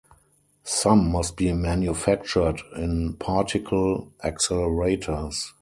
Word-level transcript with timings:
Some 0.63 1.11
must 1.11 1.37
be 1.37 1.53
manufactured 1.53 2.63
in 2.75 3.13
particle 3.17 4.11
accelerators. 4.23 5.47